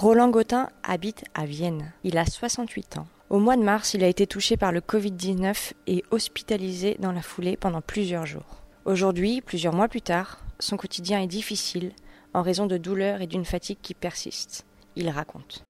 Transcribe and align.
Roland 0.00 0.30
Gautin 0.30 0.70
habite 0.82 1.24
à 1.34 1.44
Vienne. 1.44 1.92
Il 2.04 2.16
a 2.16 2.24
68 2.24 2.96
ans. 2.96 3.06
Au 3.28 3.38
mois 3.38 3.58
de 3.58 3.62
mars, 3.62 3.92
il 3.92 4.02
a 4.02 4.06
été 4.06 4.26
touché 4.26 4.56
par 4.56 4.72
le 4.72 4.80
Covid-19 4.80 5.74
et 5.86 6.02
hospitalisé 6.10 6.96
dans 7.00 7.12
la 7.12 7.20
foulée 7.20 7.58
pendant 7.58 7.82
plusieurs 7.82 8.24
jours. 8.24 8.62
Aujourd'hui, 8.86 9.42
plusieurs 9.42 9.74
mois 9.74 9.88
plus 9.88 10.00
tard, 10.00 10.38
son 10.58 10.78
quotidien 10.78 11.20
est 11.20 11.26
difficile 11.26 11.92
en 12.32 12.40
raison 12.40 12.66
de 12.66 12.78
douleurs 12.78 13.20
et 13.20 13.26
d'une 13.26 13.44
fatigue 13.44 13.76
qui 13.82 13.92
persistent. 13.92 14.64
Il 14.96 15.10
raconte. 15.10 15.64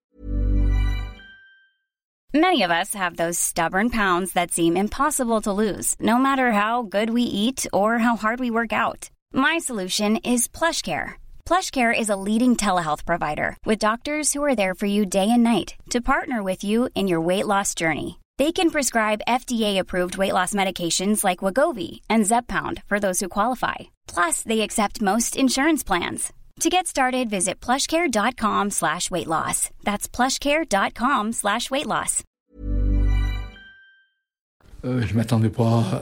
Many 2.33 2.63
of 2.63 2.71
us 2.71 2.95
have 2.95 3.17
those 3.17 3.37
stubborn 3.37 3.89
pounds 3.89 4.31
that 4.31 4.51
seem 4.51 4.77
impossible 4.77 5.41
to 5.41 5.51
lose, 5.51 5.95
no 5.99 6.17
matter 6.17 6.53
how 6.53 6.83
good 6.83 7.09
we 7.09 7.23
eat 7.23 7.67
or 7.73 7.99
how 7.99 8.15
hard 8.15 8.39
we 8.39 8.49
work 8.49 8.71
out. 8.71 9.09
My 9.33 9.59
solution 9.59 10.15
is 10.23 10.47
PlushCare. 10.47 11.15
PlushCare 11.45 11.93
is 11.93 12.09
a 12.09 12.15
leading 12.15 12.55
telehealth 12.55 13.05
provider 13.05 13.57
with 13.65 13.79
doctors 13.87 14.31
who 14.31 14.41
are 14.43 14.55
there 14.55 14.73
for 14.73 14.85
you 14.85 15.05
day 15.05 15.29
and 15.29 15.43
night 15.43 15.75
to 15.89 15.99
partner 15.99 16.41
with 16.41 16.63
you 16.63 16.87
in 16.95 17.09
your 17.09 17.19
weight 17.19 17.47
loss 17.47 17.75
journey. 17.75 18.19
They 18.37 18.53
can 18.53 18.71
prescribe 18.71 19.27
FDA-approved 19.27 20.17
weight 20.17 20.33
loss 20.33 20.53
medications 20.53 21.23
like 21.23 21.39
Wagovi 21.39 21.99
and 22.09 22.23
Zepbound 22.23 22.81
for 22.87 22.99
those 22.99 23.19
who 23.19 23.27
qualify. 23.27 23.91
Plus, 24.07 24.41
they 24.43 24.61
accept 24.61 25.01
most 25.01 25.35
insurance 25.35 25.83
plans. 25.83 26.31
To 26.61 26.69
get 26.69 26.87
started, 26.87 27.29
visit 27.29 27.59
plushcare.com 27.59 28.69
slash 28.69 29.11
weight 29.11 29.27
loss. 29.27 29.69
That's 29.83 30.07
plushcare.com 30.07 31.33
slash 31.33 31.69
weight 31.69 31.87
loss. 31.87 32.23
Euh, 34.83 35.01
je 35.01 35.13
m'attendais 35.13 35.49
pas 35.49 35.83
euh, 35.93 35.99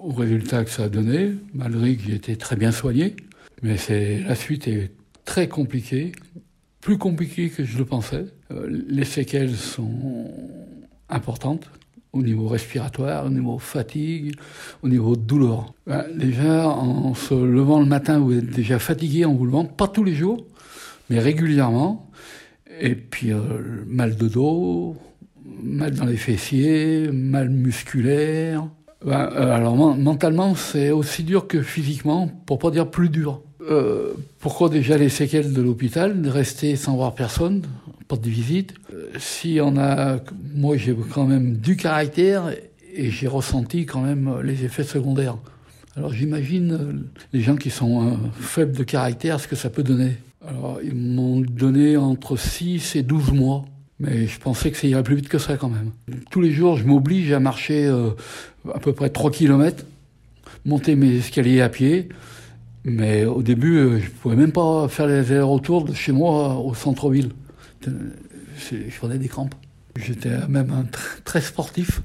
au 0.00 0.12
résultat 0.12 0.64
que 0.64 0.70
ça 0.70 0.84
a 0.84 0.88
donné, 0.88 1.34
malgré 1.54 1.96
que 1.96 2.12
été 2.12 2.36
très 2.36 2.56
bien 2.56 2.70
soigné. 2.70 3.16
Mais 3.62 3.76
c'est 3.76 4.18
la 4.18 4.34
suite 4.34 4.68
est 4.68 4.92
très 5.24 5.48
compliquée, 5.48 6.12
plus 6.80 6.98
compliquée 6.98 7.48
que 7.48 7.64
je 7.64 7.78
le 7.78 7.84
pensais. 7.84 8.26
Euh, 8.50 8.84
les 8.88 9.04
séquelles 9.04 9.54
sont 9.54 10.30
importantes 11.08 11.70
au 12.12 12.22
niveau 12.22 12.46
respiratoire, 12.46 13.26
au 13.26 13.30
niveau 13.30 13.58
fatigue, 13.58 14.34
au 14.82 14.88
niveau 14.88 15.16
douleur. 15.16 15.72
Ben, 15.86 16.04
déjà, 16.14 16.68
en 16.68 17.14
se 17.14 17.34
levant 17.34 17.80
le 17.80 17.86
matin, 17.86 18.18
vous 18.18 18.36
êtes 18.36 18.50
déjà 18.50 18.78
fatigué 18.78 19.24
en 19.24 19.34
vous 19.34 19.46
levant, 19.46 19.64
pas 19.64 19.88
tous 19.88 20.04
les 20.04 20.14
jours, 20.14 20.46
mais 21.08 21.18
régulièrement. 21.18 22.10
Et 22.80 22.94
puis, 22.94 23.32
euh, 23.32 23.84
mal 23.86 24.16
de 24.16 24.28
dos, 24.28 24.96
mal 25.62 25.94
dans 25.94 26.04
les 26.04 26.16
fessiers, 26.16 27.10
mal 27.12 27.48
musculaire. 27.48 28.68
Ben, 29.04 29.30
euh, 29.32 29.52
alors, 29.52 29.76
mentalement, 29.76 30.54
c'est 30.54 30.90
aussi 30.90 31.24
dur 31.24 31.48
que 31.48 31.62
physiquement, 31.62 32.28
pour 32.46 32.58
pas 32.58 32.70
dire 32.70 32.90
plus 32.90 33.08
dur. 33.08 33.42
Euh, 33.70 34.14
pourquoi 34.40 34.68
déjà 34.68 34.96
les 34.96 35.08
séquelles 35.08 35.52
de 35.52 35.62
l'hôpital, 35.62 36.16
rester 36.26 36.76
sans 36.76 36.96
voir 36.96 37.14
personne, 37.14 37.62
pas 38.08 38.16
de 38.16 38.28
visite? 38.28 38.74
Euh, 38.92 39.10
Si 39.18 39.58
on 39.62 39.76
a, 39.76 40.18
moi 40.54 40.76
j'ai 40.76 40.96
quand 41.12 41.26
même 41.26 41.56
du 41.56 41.76
caractère 41.76 42.50
et 42.94 43.10
j'ai 43.10 43.28
ressenti 43.28 43.86
quand 43.86 44.00
même 44.02 44.40
les 44.42 44.64
effets 44.64 44.84
secondaires. 44.84 45.36
Alors 45.96 46.12
j'imagine 46.12 46.72
euh, 46.72 46.92
les 47.32 47.40
gens 47.40 47.56
qui 47.56 47.70
sont 47.70 48.18
faibles 48.40 48.76
de 48.76 48.84
caractère, 48.84 49.38
ce 49.38 49.46
que 49.46 49.56
ça 49.56 49.70
peut 49.70 49.82
donner. 49.82 50.16
Alors 50.46 50.80
ils 50.82 50.94
m'ont 50.94 51.40
donné 51.40 51.96
entre 51.96 52.36
6 52.36 52.96
et 52.96 53.02
12 53.02 53.32
mois. 53.32 53.64
Mais 54.00 54.26
je 54.26 54.40
pensais 54.40 54.72
que 54.72 54.76
ça 54.76 54.88
irait 54.88 55.04
plus 55.04 55.14
vite 55.14 55.28
que 55.28 55.38
ça 55.38 55.56
quand 55.56 55.68
même. 55.68 55.92
Tous 56.32 56.40
les 56.40 56.50
jours, 56.50 56.76
je 56.76 56.84
m'oblige 56.84 57.30
à 57.30 57.38
marcher 57.38 57.86
à 58.74 58.80
peu 58.80 58.92
près 58.92 59.10
3 59.10 59.30
km, 59.30 59.84
monter 60.64 60.96
mes 60.96 61.18
escaliers 61.18 61.60
à 61.60 61.68
pied, 61.68 62.08
mais 62.84 63.24
au 63.24 63.42
début, 63.42 63.76
euh, 63.76 64.00
je 64.00 64.10
pouvais 64.10 64.36
même 64.36 64.52
pas 64.52 64.88
faire 64.88 65.06
les 65.06 65.30
allers-retours 65.30 65.84
de 65.84 65.94
chez 65.94 66.12
moi 66.12 66.56
au 66.56 66.74
centre-ville. 66.74 67.30
Je 67.86 68.96
prenais 68.98 69.18
des 69.18 69.28
crampes. 69.28 69.54
J'étais 69.96 70.46
même 70.48 70.70
un 70.70 70.86
très 71.24 71.40
sportif. 71.40 72.02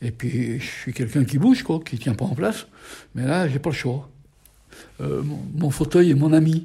Et 0.00 0.10
puis, 0.10 0.60
je 0.60 0.64
suis 0.66 0.92
quelqu'un 0.92 1.24
qui 1.24 1.38
bouge, 1.38 1.62
quoi, 1.62 1.80
qui 1.84 1.98
tient 1.98 2.14
pas 2.14 2.24
en 2.24 2.34
place. 2.34 2.66
Mais 3.14 3.26
là, 3.26 3.48
j'ai 3.48 3.58
pas 3.58 3.70
le 3.70 3.74
choix. 3.74 4.08
Euh, 5.00 5.22
mon 5.54 5.70
fauteuil 5.70 6.10
est 6.10 6.14
mon 6.14 6.32
ami. 6.32 6.64